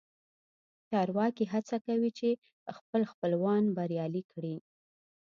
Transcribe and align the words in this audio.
چارواکي 0.89 1.45
هڅه 1.53 1.75
کوي 1.85 2.11
چې 2.19 2.29
خپل 2.77 3.01
خپلوان 3.11 3.63
بریالي 3.77 4.23
کړي 4.31 4.55